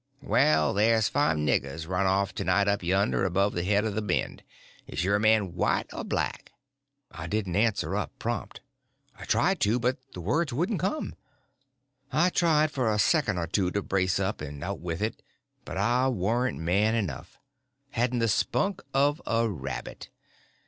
"Well, 0.23 0.73
there's 0.73 1.09
five 1.09 1.37
niggers 1.37 1.87
run 1.87 2.07
off 2.07 2.33
to 2.33 2.43
night 2.43 2.67
up 2.67 2.81
yonder, 2.81 3.23
above 3.23 3.53
the 3.53 3.63
head 3.63 3.85
of 3.85 3.93
the 3.93 4.01
bend. 4.01 4.41
Is 4.87 5.03
your 5.03 5.19
man 5.19 5.53
white 5.53 5.93
or 5.93 6.03
black?" 6.03 6.51
I 7.11 7.27
didn't 7.27 7.55
answer 7.55 7.95
up 7.95 8.11
prompt. 8.17 8.61
I 9.19 9.25
tried 9.25 9.59
to, 9.59 9.77
but 9.77 9.99
the 10.13 10.19
words 10.21 10.51
wouldn't 10.51 10.79
come. 10.79 11.13
I 12.11 12.29
tried 12.29 12.71
for 12.71 12.91
a 12.91 12.97
second 12.97 13.37
or 13.37 13.45
two 13.45 13.69
to 13.69 13.83
brace 13.83 14.19
up 14.19 14.41
and 14.41 14.63
out 14.63 14.79
with 14.79 15.03
it, 15.03 15.21
but 15.65 15.77
I 15.77 16.07
warn't 16.07 16.57
man 16.57 16.95
enough—hadn't 16.95 18.17
the 18.17 18.27
spunk 18.27 18.81
of 18.95 19.21
a 19.27 19.47
rabbit. 19.47 20.09